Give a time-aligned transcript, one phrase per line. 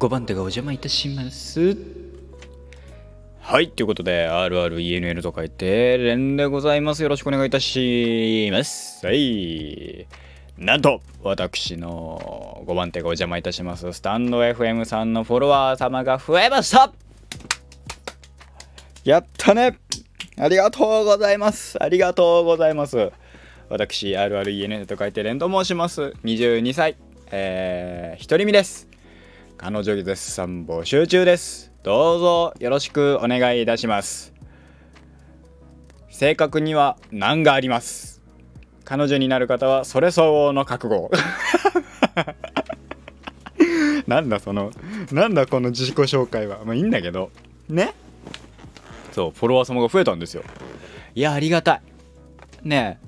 [0.00, 1.76] 5番手がお邪魔いたします。
[3.38, 7.02] はいということで RRENN と書いて連でございます。
[7.02, 9.06] よろしくお願いいたします。
[9.06, 10.06] はい。
[10.56, 13.92] なんと私の5番手がお邪魔いたします。
[13.92, 16.90] スタンド FM さんのフォロワー様が増えました。
[19.04, 19.78] やったね。
[20.38, 21.76] ありがとうございます。
[21.78, 23.12] ありがとうございます。
[23.68, 26.14] 私 RRENN と書いて連と申します。
[26.24, 26.96] 22歳。
[27.30, 28.90] えー、独り身です。
[29.62, 31.70] 彼女絶賛募集中です。
[31.82, 34.32] どうぞよろしくお願いいたします。
[36.08, 38.22] 正確には難があります。
[38.84, 41.10] 彼女になる方はそれ相応の覚悟。
[44.08, 44.70] なんだその
[45.12, 46.60] なんだこの自己紹介は。
[46.64, 47.30] まあいいんだけど。
[47.68, 47.92] ね？
[49.12, 50.42] そうフォロワー様が増えたんですよ。
[51.14, 51.82] いやありがたい。
[52.62, 52.98] ね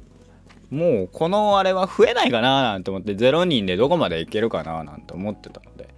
[0.70, 0.74] え。
[0.74, 5.91] もうこのあれは増えないかななんて思って0人でどこまでいけるかななんて思ってたので。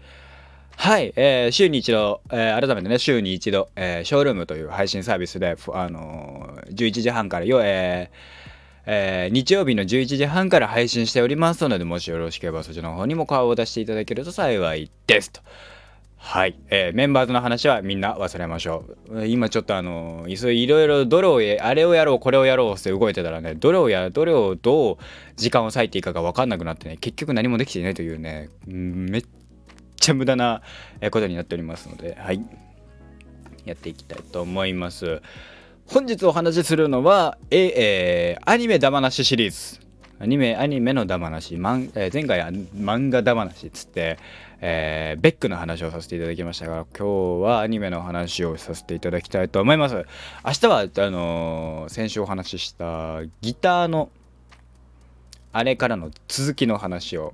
[0.76, 8.44] はい、えー、週に一度、えー、改めてね、週に一度、えー、ショールームという配信サービスで、あのー、11時半からよ、えー
[8.86, 15.40] えー、日曜日の11時半から配信しておりますので、もしよろしければそちらの方にも顔を出していただけると幸いですと。
[16.16, 19.26] はい、えー、メンバーズの話はみんな忘れましょう。
[19.26, 24.96] 今ちょっとあのー、いろいろどれをあれをやろうこれをやろうって動いてたらねどれをやどれをどう
[25.36, 29.24] 時間を割いていいかが分かんなくなってね結局何もできていないというねめっ
[30.04, 30.60] ちゃ無駄な
[31.10, 32.40] ことになっておりますので、はい。
[33.64, 35.22] やっていきたいと思います。
[35.86, 39.80] 本日お話しするのは、えー、アニメだまなしシリーズ。
[40.20, 44.18] アニメ、アニメのだまなし、まんえ、前回は漫画だまなしっつって、
[44.60, 50.04] えー、ベックの話をさせていただきましたが、今日はアニメの話をさせていただきたいと思います。
[50.44, 54.10] 明日は、あのー、先週お話ししたギターの、
[55.52, 57.32] あれからの続きの話を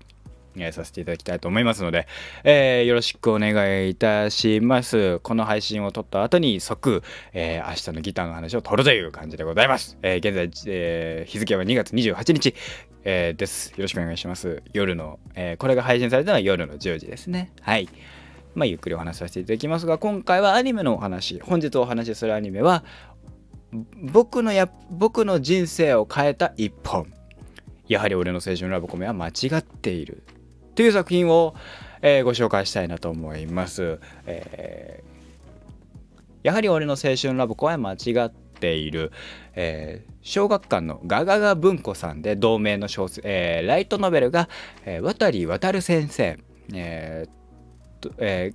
[0.63, 2.07] えさせていただきたいと思いますので、
[2.45, 5.19] えー、よろしくお願いいたします。
[5.21, 9.99] この配信を撮った後に即、えー、明日のギターの話を撮るという感じでございます。
[10.03, 12.55] えー、現在、え日付は2月28日、
[13.05, 13.71] えです。
[13.71, 14.63] よろしくお願いします。
[14.73, 17.53] 夜の、えこれが配信されたのは夜の10時ですね。
[17.61, 17.89] はい。
[18.55, 22.85] まあ、ゆっくりお話しさせていただきますが、今回はアニメのお話、本日お話しするアニメは、
[24.13, 27.13] 僕のや僕の人生を変えた一本。
[27.87, 30.23] やはり俺の青春ラブコメは間違っている
[30.81, 31.55] という作品を、
[32.01, 34.01] えー、ご紹介したいなと思います。
[34.25, 39.13] えー、やはり俺の青春ラブコは間違っている、
[39.55, 44.49] えー、小学館のガガガ文庫さんで同名の小説、えー、ライトノベルが、
[44.87, 45.31] えー、渡
[45.71, 46.39] 渡先生、
[46.73, 48.55] えーえ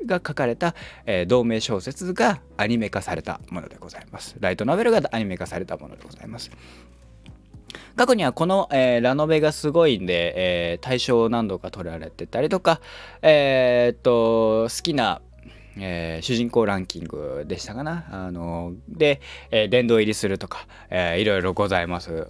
[0.00, 0.74] ー、が書かれた、
[1.06, 4.34] えー、同名小説がアニメ化されたものでございます。
[4.40, 6.50] ライトノベルがアニメ化されたものでございます。
[7.96, 10.34] 過去にはこの、えー、ラノベがすごいんで、
[10.72, 12.80] えー、大賞を何度か取られてたりとか、
[13.22, 15.20] えー、っと、好きな、
[15.78, 18.06] えー、主人公ランキングでしたかな。
[18.10, 19.20] あので、
[19.50, 22.28] えー、殿堂入りするとか、えー、いろいろございます。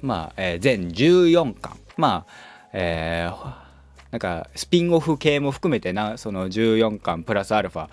[0.00, 1.78] まあ、えー、全14巻。
[1.96, 2.32] まあ、
[2.72, 3.71] えー、
[4.12, 7.88] なんかスピンオフ系も含めてなその14巻プラスアルファ、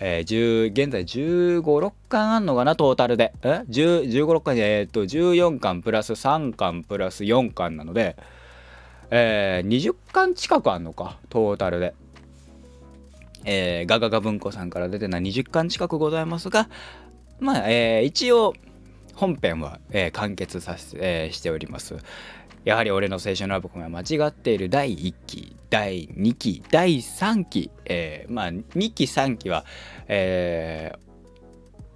[0.00, 2.76] えー、現在15、6巻あんのかな？
[2.76, 3.32] トータルで。
[3.42, 8.16] え ?15、6巻で、えー、っと、14巻プラス3巻プラス4巻なので、
[9.10, 11.94] えー、20巻近くあんのか、トータルで。
[13.44, 16.68] えー、ガガガ文庫さんから出てな20巻近くございますが、
[17.40, 18.54] まあ、えー、一応、
[19.14, 21.96] 本編は、えー、完結させ、えー、しております。
[22.64, 29.64] やはり俺の青春ラブコメは間違っている第1期、第2期、第3期、えー、まあ2期、3期は、
[30.08, 30.92] え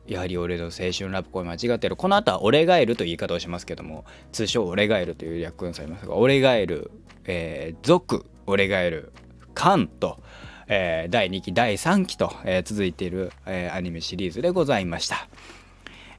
[0.07, 1.97] ー、やはり俺の青春ラブコメ間違っている。
[1.97, 6.91] この後は俺ガエルという言い方をしますけども、通称俺ガエルという略されますが、俺ガエル、
[7.25, 9.13] えー、族、俺ガエル、
[9.55, 10.21] カンと、
[10.67, 15.29] えー、第2期、第3期と、えー、続いている、えー、アニメシリーズでございました。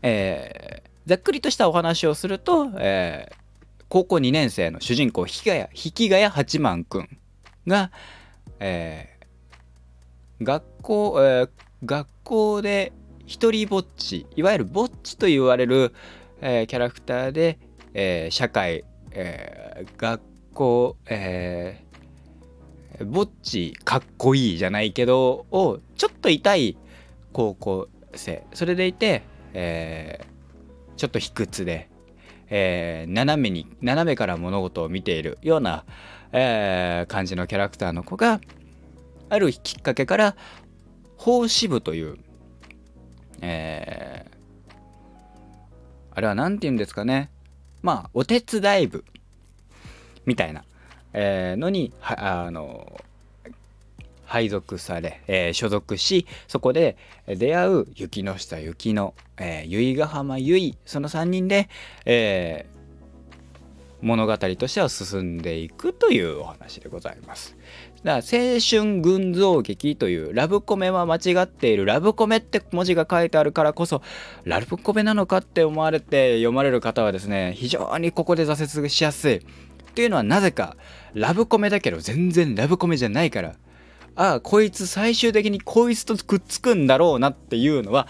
[0.01, 3.38] えー、ざっくりとしたお話をすると、えー、
[3.89, 7.09] 高校2年生の主人公引谷引谷八幡くん
[7.65, 7.91] が、
[8.59, 11.49] えー、学校、えー、
[11.85, 12.93] 学校で
[13.25, 15.93] 一人ぼっちいわゆるぼっちと言われる、
[16.39, 17.57] えー、キャラクターで、
[17.95, 20.21] えー、社会、えー、学
[20.53, 26.77] 校、えー、ぼっちかっこいいじゃないけどをちょっと痛い
[27.33, 28.43] 高校生。
[28.53, 31.89] それでいて、えー、ちょっと卑屈で
[32.49, 35.85] えー、斜めに斜めから物事を見ているような、
[36.31, 38.41] えー、感じのキャラクターの子が
[39.29, 40.35] あるきっかけから
[41.17, 42.17] 奉仕部という、
[43.41, 44.75] えー、
[46.11, 47.29] あれは何て言うんですかね。
[47.81, 49.05] まあお手伝い部
[50.25, 50.63] みたいな、
[51.13, 52.99] えー、のにあの
[54.29, 61.67] 配属され、えー、所属しそこで出会う雪の下雪の、えー、由比ヶ浜由比その3人で、
[62.05, 67.57] えー、物語としては進んでいくというお話でございます。
[68.03, 74.03] だから青春群像劇というラブコメは間違っているラブコメって文字が書いてあるからこそ
[74.43, 79.35] ラブコメなのかって思われて読まれる方はですね非常にここで挫折しやすい。
[79.37, 79.41] っ
[79.95, 80.77] ていうのはなぜか
[81.15, 83.55] ラブコメだけど全然ラブコメじゃないから
[84.15, 88.07] ああこいつ最終的にこいつとくっつくんだろうなっていうのは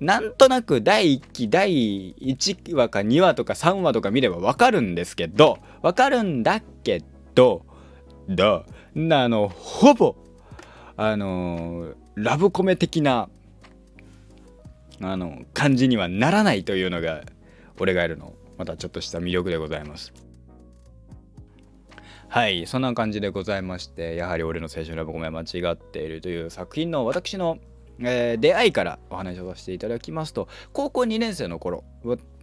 [0.00, 7.02] なんとなく第1期第1話か2話とか3話とか見ればわかるんですけどわかるんだけ
[7.34, 7.66] ど
[8.28, 8.64] だ
[8.96, 10.16] あのほぼ
[10.96, 13.28] あのラブコメ的な
[15.02, 17.22] あの感じにはならないというのが
[17.78, 20.12] 俺がやるのまたちょっとした魅力でございます。
[22.30, 27.58] はいそんな感じでございましてやはり俺の青春ラブコメは間違っているという作品の私の
[28.02, 31.84] えー、出会いからお話をさせていただきますと高校2年生の頃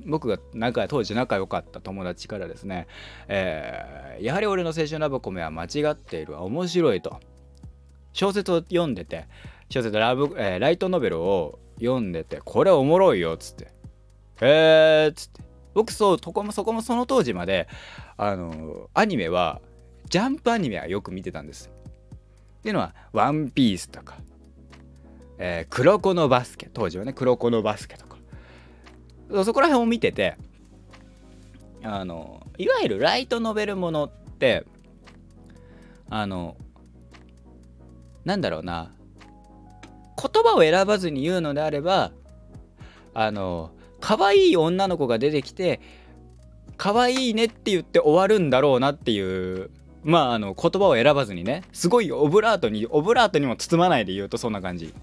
[0.06, 2.86] 僕が仲当時仲良かった友達からですね、
[3.28, 7.20] えー、やはり俺の青春ラブコメは間違っている面白いと
[8.14, 9.26] 小説を読んでて
[9.70, 13.72] 小説ラブ、えー、ライトノベルを読んでてこれおもろいよっつって
[14.42, 15.42] へえっつって
[15.74, 17.68] 僕そうそこもそこもその当時まで
[18.16, 19.60] あのアニメは
[20.10, 21.70] ジャンプアニメはよく見てたんです。
[22.60, 24.18] っていうのは「ワンピースとか
[25.40, 28.18] えー、黒子のバスケ当時はね黒子のバスケとか。
[29.44, 30.38] そこら辺を見てて
[31.84, 34.66] あのいわゆるライトノベルものって
[36.10, 36.56] あの
[38.24, 38.92] なんだろうな
[40.22, 42.12] 言葉を選ばずに言うのであれば
[43.14, 45.82] あの可愛い女の子が出てきて
[46.78, 49.70] 可愛いねって言って終わるんだろうなっていう
[50.04, 54.94] まああの言葉を選ばずにねすごいオブラートにオブラートにも包まないで言うとそんな感じ。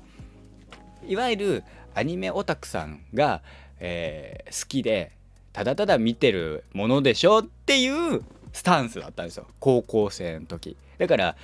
[1.06, 1.64] いわゆる
[1.94, 3.43] アニメオタクさんが、
[3.79, 5.12] えー、好きで
[5.52, 9.46] ただただ見てるものでしょっていうスタンスだったんですよ。
[9.61, 10.76] 高校生の時。
[10.99, 11.37] だから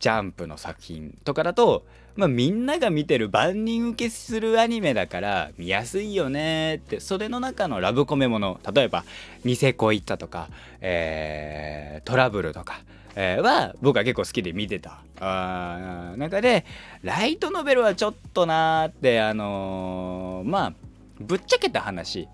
[0.00, 1.84] ジャンプの作品とかだと、
[2.16, 9.04] まあ、みんなが見てる万人受けするアニメだから見やすいよねってそれの中のラブコメもの例えば
[9.44, 10.48] 「ニセ恋った」とか、
[10.80, 12.82] えー「トラブル」とか
[13.20, 15.02] えー、は僕は結構好きで見てた。
[15.18, 16.64] あ中で
[17.02, 20.72] ライトノベルはちょっとなーってあのー、まあ
[21.18, 22.28] ぶっちゃけた話、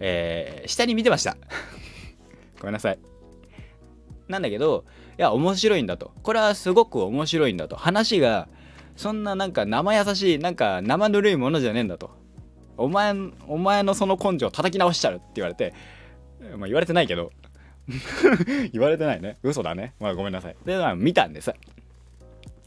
[0.00, 1.36] えー、下に見てました。
[2.58, 2.98] ごめんなさい。
[4.26, 4.86] なんだけど
[5.18, 6.12] いや面白いんだと。
[6.22, 7.76] これはすごく面白いんだと。
[7.76, 8.48] 話が
[8.96, 12.10] そんななんか生優しいなんか生ぬるいものじゃねえんだと。
[12.76, 13.14] お前
[13.46, 15.72] お前のその根性叩き直しちゃうって言われて
[16.56, 17.32] まあ言われてないけど。
[18.72, 19.36] 言われてないね。
[19.42, 19.94] 嘘だね。
[20.00, 20.56] まあごめんなさい。
[20.64, 21.52] で、まあ、見たんです。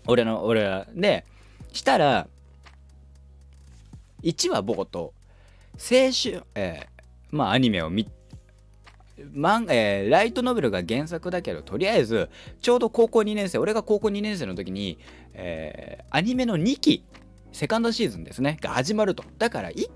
[0.05, 1.25] 俺の俺らで
[1.73, 2.27] したら
[4.23, 5.13] 1話冒頭
[5.73, 8.16] 青春えー、まあアニメを見て
[9.33, 12.29] マンえー、ライトノベルが原作だけどとりあえず
[12.61, 14.99] ちょうど高校2年生俺が高校2年生の時に、
[15.33, 17.03] えー、アニメの2期
[17.51, 19.89] セカンドシーズンですねが始まるとだから1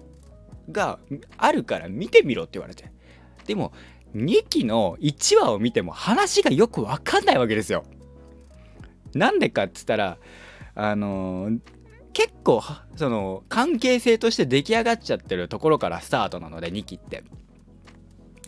[0.71, 0.99] が
[1.37, 2.91] あるから見てみろって言われて
[3.45, 3.73] でも
[4.15, 7.85] 2期の1話を見ても話がよく分かんないわけですよ。
[9.13, 10.17] なんでかっつったら
[10.75, 11.59] あのー、
[12.13, 12.61] 結構
[12.95, 17.23] その関係性として出来上がっちゃってるところからスタートなので2期って。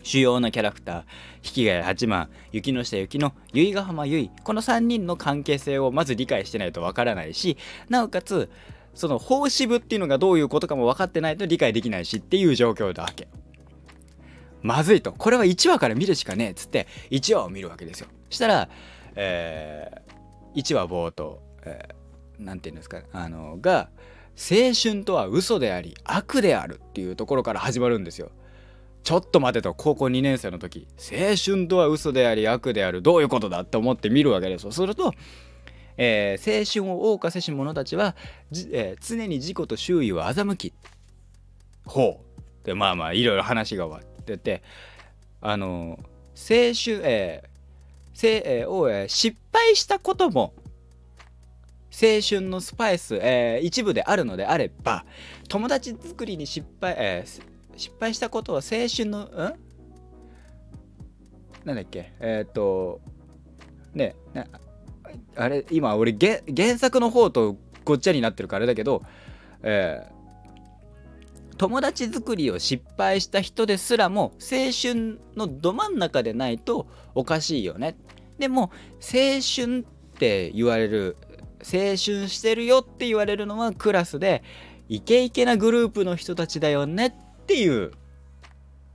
[0.04, 1.00] 主要なキャラクター
[1.42, 7.56] 引き貝八幡雪の下雪の由比ヶ浜由比この3人の関係性をまず理解してないとわからないし
[7.88, 8.50] なおかつ
[8.94, 13.26] その法支部っていうのがどういうことかも分かってないと理解できないしっていう状況だわけ。
[14.62, 15.12] まずいと。
[15.12, 18.06] これは1話から見るしかねえっつって1話を見るわけですよ。
[18.30, 18.68] したら、
[19.16, 23.90] えー、1話冒頭何、えー、て言うんですかあのが
[24.36, 28.30] 青春とは嘘であり悪であるっていうところから始まるんですよ。
[29.04, 30.88] ちょっと待てと高校2年生の時。
[30.98, 33.02] 青春とは嘘であり悪である。
[33.02, 34.72] どういうことだって思って見るわけですよ。
[34.72, 35.12] すると
[35.96, 38.16] えー、青春を謳歌せし者たちは、
[38.72, 40.72] えー、常に自己と周囲を欺き
[41.86, 42.66] ほう。
[42.66, 44.62] でまあまあいろいろ話が終わってってて
[45.40, 47.54] あの青春えー
[48.44, 50.54] えー、を、えー、失敗したことも
[51.92, 55.04] 青春のスパイス、えー、一部であるのであれば
[55.48, 57.42] 友達作りに失敗、えー、
[57.76, 59.54] 失敗したことは青春のん？
[61.64, 62.12] なんだっけ？
[62.20, 63.00] えっ、ー、と
[63.94, 64.16] ね
[65.36, 69.02] あれ今俺げ原作の方とごっちゃになってるからあれだけど、
[69.62, 70.02] え
[71.56, 77.96] 友達作りを失敗した人ですらも青春のど真ん中でないとおかしいよね。
[78.38, 81.16] でも青春って言われる
[81.60, 81.96] 青春
[82.28, 84.42] してるよって言われるのはクラスで
[84.88, 87.92] イケイケなグループの人たちだよねっていう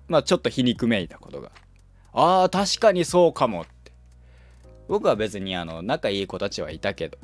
[0.07, 1.51] まあちょっと皮肉めいたことが。
[2.11, 3.91] ああ確かにそうかもって。
[4.87, 7.19] 僕は別にあの仲いい子たちはいたけど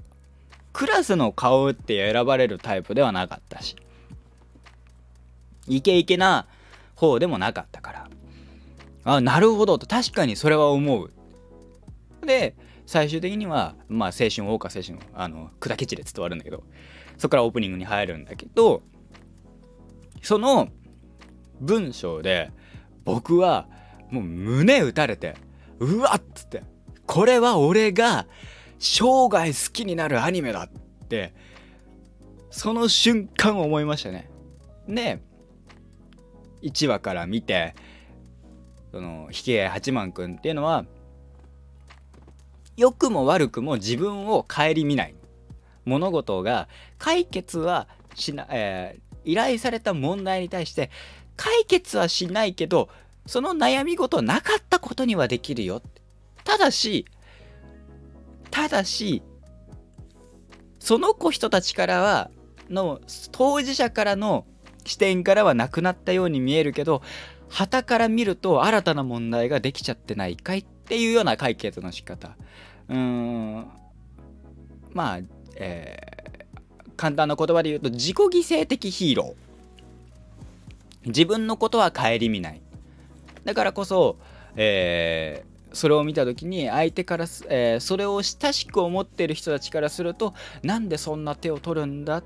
[0.71, 3.75] クラスの顔って選ばれるタイプではなかったし
[5.67, 6.45] イケイケな
[6.95, 8.09] 方でもなかったから。
[9.03, 9.87] あなるほどと。
[9.87, 11.11] 確かにそれは思う。
[12.23, 12.55] で
[12.85, 16.63] 最終的にはまあ青春謳歌青春あの砕け散れ伝わるんだけど
[17.17, 18.83] そこからオープニングに入るんだけど
[20.21, 20.69] その
[21.61, 22.51] 文章で
[23.03, 23.67] 僕は
[24.09, 25.35] もう胸打たれて
[25.79, 26.63] うわっつって
[27.05, 28.25] これは俺が
[28.79, 31.33] 生涯好きになるアニメだって
[32.49, 34.29] その瞬間思いましたね。
[34.87, 35.21] で
[36.61, 37.75] 1話から見て
[38.91, 40.85] その引き合い八幡くんっていうのは
[42.77, 45.15] 良くも悪くも自分を顧みない。
[45.85, 50.89] 物事が解決はしな、えー、依頼された問題に対して
[51.35, 52.89] 解決はしないけど
[53.25, 55.81] その悩み事なかったことにはできるよ。
[56.43, 57.05] ただし
[58.51, 59.23] ただし
[60.79, 62.29] その子人たちからは
[62.69, 63.01] の
[63.31, 64.45] 当事者からの
[64.85, 67.01] 視点からはなくなったように見えるけど
[67.49, 72.35] 旗から見ると新たな問題ができちゃってないかいっていうような解決の仕方。
[72.89, 73.67] うーん。
[74.93, 75.19] まあ、
[75.55, 79.44] えー、簡単な言葉で言うと自己犠牲的ヒーロー。
[81.05, 82.61] 自分のことは顧みない。
[83.43, 84.17] だからこそ、
[84.55, 90.33] えー、それを見た時に相手から、えー、それを親しく思ってる人たちからすると
[90.63, 92.23] なんでそんな手を取るんだっ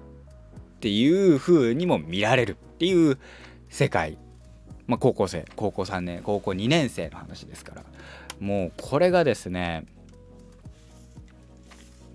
[0.80, 2.58] ていう風にも見られる。
[2.76, 3.18] っていう
[3.70, 4.18] 世界。
[4.88, 7.84] まあ、高校生高校3年高校2年生の話ですから。
[8.40, 9.86] もうこれがですね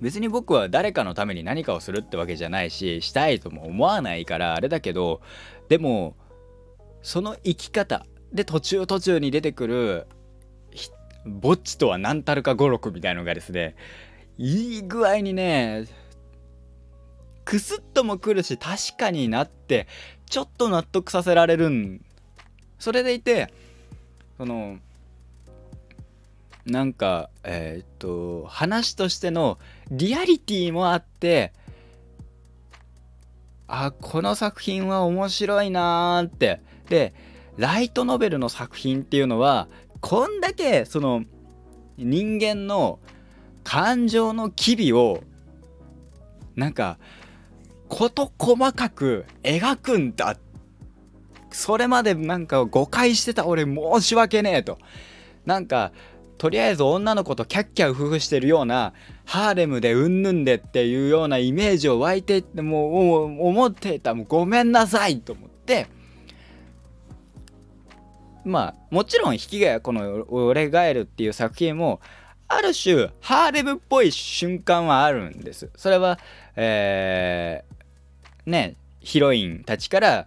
[0.00, 5.20] 別に僕は誰かのために何かをするってわけじゃないししたいとも思わないからあれだけど
[5.68, 6.16] でも
[7.04, 10.06] その生き方で途中途中に出てくる
[11.26, 13.76] ぼっちとは何たるか語録みたいのがですね
[14.38, 15.86] いい具合にね
[17.44, 19.86] クスッともくるし確かになって
[20.26, 22.00] ちょっと納得させられるん。
[22.78, 23.52] それでいて
[24.38, 24.78] その
[26.64, 29.58] なんかえー、っと話としての
[29.90, 31.52] リアリティもあって
[33.68, 37.14] あこの作品は面白いなーってで
[37.56, 39.68] ライトノベルの作品っていうのは
[40.00, 41.24] こんだけその
[41.96, 42.98] 人間の
[43.62, 45.22] 感情の機微を
[46.56, 46.98] なんか
[47.88, 50.36] 事細かく描くんだ。
[51.50, 53.46] それまでなんか誤解してた。
[53.46, 54.78] 俺申し訳ねえと。
[55.46, 55.92] なんか
[56.36, 58.92] とりあえず女の子とキャッキャウフフしてるような
[59.24, 64.14] ハーレムでうんぬんでっていうようなイメージを湧いてってもう思ってた。
[64.14, 65.86] もうごめんなさいと思って。
[68.44, 72.00] まあもちろん引きがこの「俺ガエル」っていう作品も
[72.48, 75.70] ある種ハーレムっぽい瞬間はあるんです。
[75.76, 76.18] それは
[76.56, 80.26] えー、ねヒロインたちから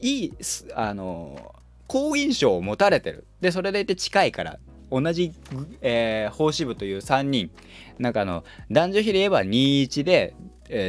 [0.00, 0.32] いい
[0.74, 1.54] あの
[1.86, 3.26] 好印象を持たれてる。
[3.40, 4.58] でそれでいて近いから
[4.90, 5.32] 同じ、
[5.80, 7.50] えー、法師部という3人
[7.98, 10.34] なんかの男女比で言えば21で、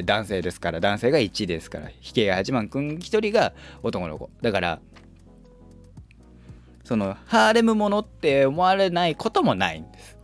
[0.05, 4.29] 男性ですから男性が1ですから引けが八幡くん1人が男の子。
[4.41, 4.79] だから
[6.84, 10.18] そのハーレムものって思われないこともないんです。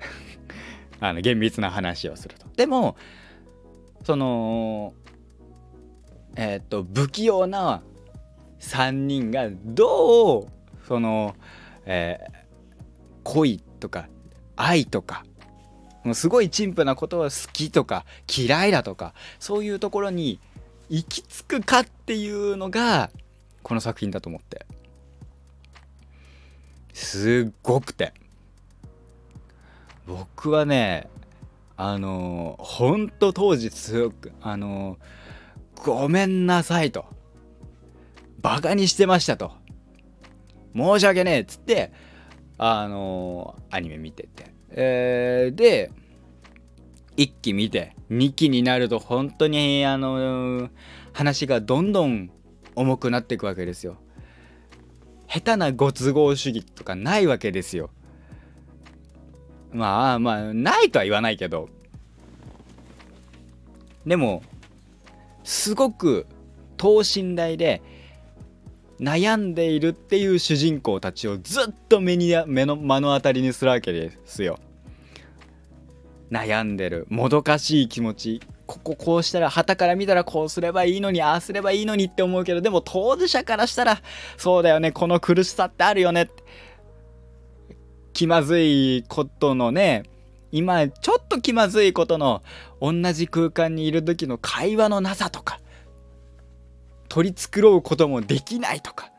[0.99, 2.47] あの厳密な話をすると。
[2.55, 2.97] でも
[4.03, 4.93] その
[6.35, 7.81] えっ、と不器用な
[8.59, 10.47] 3人がどう
[10.87, 11.35] その、
[11.85, 12.33] えー、
[13.23, 14.07] 恋とか
[14.55, 15.23] 愛とか
[16.03, 20.39] もうすごい陳腐なことは好きとか嫌いだとかそういうところに
[20.89, 23.09] 行き着くかっていうのが
[23.63, 24.65] この作品だと思って
[26.93, 28.13] すっごくて。
[30.07, 31.07] 僕はね
[31.77, 34.97] あのほんと当時すごくあの
[35.75, 37.05] ごめんなさいと。
[38.41, 39.51] バカにしてましたと。
[40.75, 41.91] 申し訳ねえっつって
[42.57, 45.91] あのアニメ見てて、えー、で
[47.17, 50.69] 1期見て2期になると本当にあの
[51.13, 52.29] 話がどんどん
[52.75, 53.97] 重くなっていくわけですよ。
[55.29, 57.91] 下手なご都合主義とかないわけですよ。
[59.71, 61.69] まあまあないとは言わないけど。
[64.07, 64.41] でも
[65.43, 66.25] すごく
[66.77, 67.83] 等身大で
[68.99, 74.57] 悩んでいるっていう主人公たちをずっと目に目の目の当たりにするわけですよ。
[76.31, 78.41] 悩んでるもどかしい気持ち。
[78.69, 83.99] こここうしたら旗から見たらこうすればいいのにああすればいいのにって思うけどでも当事者からしたら
[84.37, 86.43] そうだよねこの苦しさってあるよねって
[88.13, 90.03] 気まずいことのね
[90.51, 92.43] 今ちょっと気まずいことの
[92.79, 95.59] 同じ空間にいる時の会話のなさとか
[97.07, 99.09] 取り繕うこともできないとか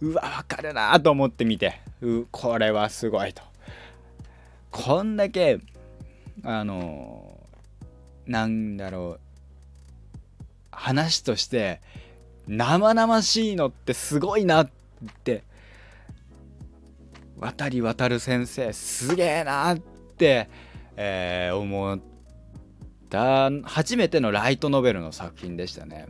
[0.00, 3.42] うわわかるなと思ってみてうこれはすごいと。
[4.72, 5.60] こんだけ
[6.42, 7.37] あの
[8.28, 9.20] なんだろう。
[10.70, 11.80] 話として
[12.46, 14.70] 生々しいのってすごいなっ
[15.24, 15.42] て
[17.36, 20.48] 渡り渡る先生すげえなって、
[20.96, 21.98] えー、思っ
[23.10, 23.50] た。
[23.64, 26.06] 初めてのライトノベルの作品でしたね。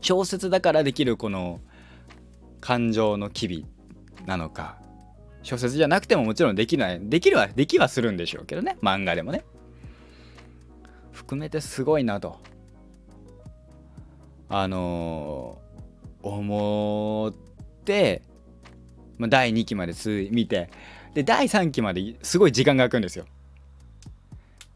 [0.00, 1.60] 小説だからできるこの
[2.60, 3.66] 感情の機微
[4.26, 4.78] なのか。
[5.42, 8.76] 小説じゃなくてももちろんできないできるはできはするんでしょうけどね。
[8.82, 9.44] 漫画でもね。
[11.32, 12.38] 含めてすごいなと。
[14.50, 17.32] あのー、思っ
[17.84, 18.20] て
[19.16, 19.94] まあ、第2期まで
[20.30, 20.68] 見て
[21.14, 23.24] で第3期まですごい時間が空くんですよ。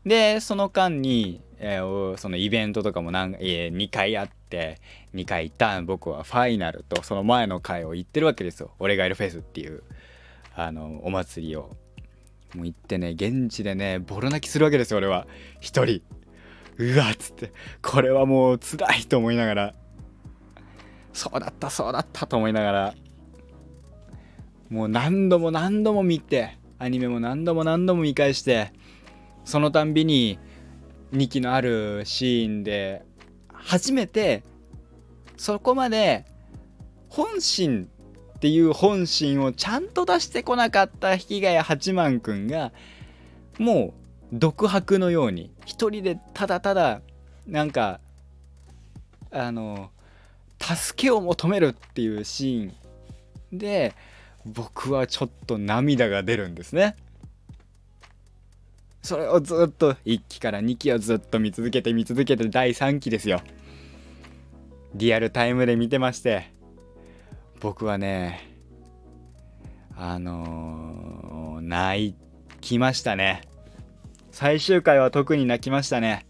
[0.07, 4.81] でその間に、えー、そのイベントとかも何、えー、2回あって
[5.15, 8.71] 2回行った僕はファイナルとその前の回を行ってるわけですよ。
[8.79, 9.83] 俺がいるフェスっていう
[10.55, 11.77] あのお祭りを。
[12.55, 15.27] もう行ってね現地でねボロ泣きするわけですよ俺は。
[15.61, 16.01] 一人。
[16.79, 17.53] うわっつって。
[17.83, 19.75] これはもう辛いと思いながら。
[21.13, 22.95] そうだったそうだったと思いながら。
[24.69, 28.73] もう何度も何度も見てアニメも何度も何度も見返して
[29.45, 30.39] そのたんびに
[31.13, 33.05] 2期のあるシーンで
[33.53, 34.43] 初めて
[35.37, 36.25] そこまで
[37.09, 37.89] 本心
[38.37, 42.73] っていう本心をちゃんと出してこなかった引き谷八幡くんが
[43.59, 47.01] もう独白のように一人でただただ
[47.47, 48.01] なんか
[49.31, 49.91] あの
[50.61, 53.59] 助けを求めるっていうシーン。
[53.59, 53.95] で
[54.45, 56.97] 僕はちょっと涙が出るんですね。
[59.03, 63.41] それをずっと1期から2期をずっと見続けて見続けて第3期ですよ。
[64.95, 66.51] リアルタイムで見てまして
[67.61, 68.51] 僕はね
[69.97, 72.17] あのー、泣
[72.61, 73.43] きましたね。
[74.37, 76.27] 最終回は特に泣きましたね。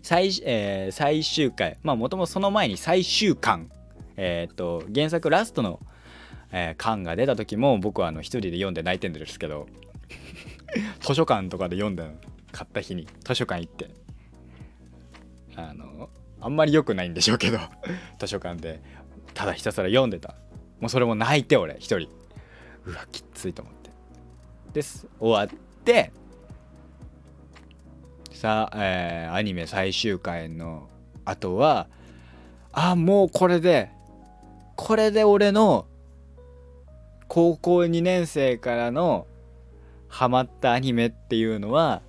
[0.00, 1.76] 最,、えー、最終回。
[1.82, 3.68] まあもともとその前に最終巻。
[4.16, 5.80] えっ、と原作ラストの
[6.52, 9.66] えー、巻が出た時も僕はあの一人で読んで泣いてんですけど。
[11.02, 12.04] 図書館とかで読んだ
[12.52, 13.90] 買った日に図書館行って。
[15.56, 17.58] あのあんまり良くないんでしょうけど。
[18.20, 18.80] 図書館で
[19.34, 20.36] ただひたすら読んでた。
[20.78, 22.08] もうそれも泣いて俺一人。
[22.86, 23.90] うわきっついと思って。
[24.72, 25.08] です。
[25.18, 26.12] 終わって
[28.40, 30.88] さ、えー、アニメ最終回の
[31.26, 31.88] 後は
[32.72, 33.90] あもうこれで
[34.76, 35.84] これで俺の
[37.28, 39.26] 高校2年生からの
[40.08, 42.00] ハマったアニメっていうのは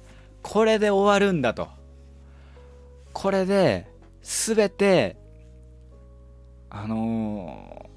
[0.41, 1.67] これで終わるんだと。
[3.12, 3.86] これで
[4.24, 5.17] 全て
[6.70, 7.89] あの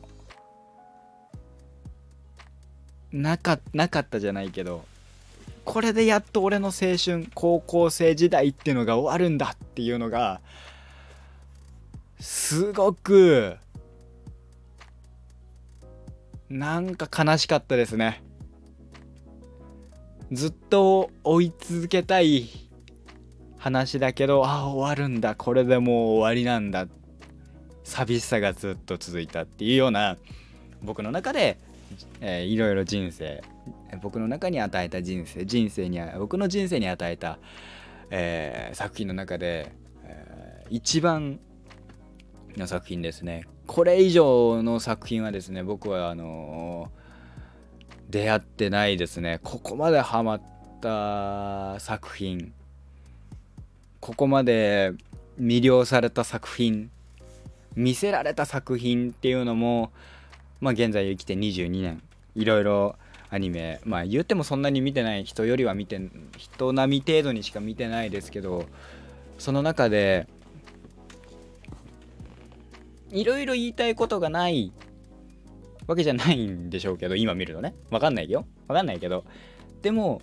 [3.12, 4.85] ー、なかなかったじゃないけど
[5.64, 10.40] これでやっと俺の青春高校生時代っていうのが終わるんだっていうのが
[12.20, 13.57] すごく
[16.48, 18.22] なんか悲しかったですね。
[20.31, 22.48] ずっと追い続けたい
[23.59, 25.35] 話だけどああ終わるんだ。
[25.35, 26.87] これでもう終わりなんだ。
[27.83, 30.16] 寂しさがずっと続いたっていうような
[30.83, 31.59] 僕の中で、
[32.20, 33.42] えー、いろいろ人生
[34.03, 37.38] 僕の中に与えた人生人生に僕の人生に与えた、
[38.11, 39.73] えー、作品の中で、
[40.05, 41.38] えー、一番
[42.57, 43.47] の作品ですね。
[43.66, 49.40] これ以上の作品はですね僕はあのー、出会ってないですね。
[49.42, 50.42] ここまでハマっ
[50.81, 52.53] た作品
[54.01, 54.92] ここまで
[55.40, 56.90] 魅了された作品
[57.75, 59.92] 見せられた作品っていうのも
[60.60, 62.02] まあ現在生きて22年。
[62.34, 62.96] いろいろ
[63.30, 66.00] アニメまあ言ってもそんなに見てない人よりは見て
[66.36, 68.66] 人並み程度にしか見てないですけど
[69.38, 70.28] その中で
[73.10, 74.72] いろいろ言いたいことがない
[75.86, 77.74] わけじゃないんでしょうけど今見るとね。
[77.90, 78.46] わかんないよ。
[78.68, 79.24] わかんないけど。
[79.82, 80.22] でも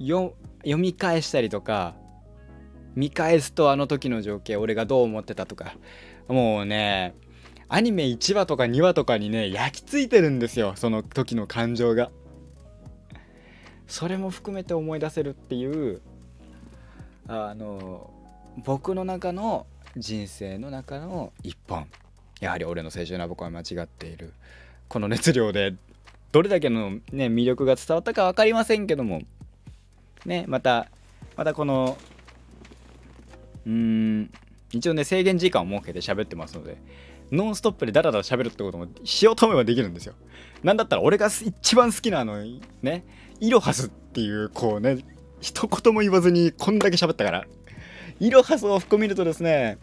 [0.00, 1.94] 読み返したりとか
[2.94, 5.74] 見返すとあの時の情景俺がどう思ってたとか。
[6.28, 7.14] もうね
[7.72, 12.10] アニメ1話とか2話とかにね焼き付いてるんですよその時の感情が。
[13.86, 16.00] それも含めて思い出せるっていう
[17.26, 18.10] あの
[18.64, 21.86] 僕の中の人生の中の一本。
[22.40, 24.32] やはり俺の青春ラブコは間違っている。
[24.88, 25.74] この熱量で
[26.32, 29.22] どれだけの、ね、魅力が伝わったか分かりませんけども。
[30.26, 30.88] ねまた
[31.36, 31.96] またこの
[33.64, 34.30] うーん
[34.72, 36.78] 一応ね制限時間を設けて喋ってますので
[37.32, 40.14] ノンストップでダラダラ喋るってこともしようと思えばできるんですよ。
[40.62, 42.42] なんだったら俺が一番好きなあの
[42.82, 43.04] ね
[43.40, 45.04] イロハスっていうこうね
[45.40, 47.46] 一言も言わずにこんだけ喋ったから。
[48.18, 49.78] イロハスを含めるとですね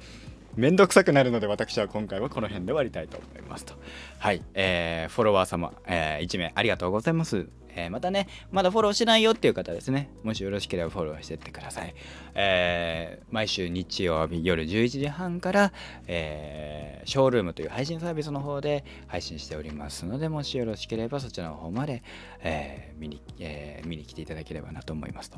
[0.55, 3.73] めんどくさくなるので私は今回はこの辺で終わりたいと思いますと。
[4.19, 11.93] はい、えー、フォロワー様、えー、1名ありがとうございますえー、またね、まだフォローしないよっていう方ですね、もしよろしければフォローしてってください。
[12.33, 15.71] えー、毎週日曜日夜11時半から、
[16.07, 22.01] えー、ショールームという配信サービスの方で配信しておりますので、もしよろしければそちらの方まで、
[22.41, 25.37] え見にえ見に来ていただければなと思いますと。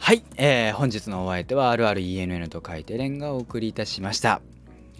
[0.00, 4.40] はい、えー、本日のお相手は RRENN と書いてレンがお送りいたしました。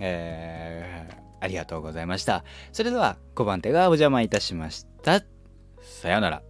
[0.01, 2.45] えー、ありがとうございました。
[2.73, 5.23] それでは5番手がお邪魔いたしました。
[5.83, 6.50] さようなら。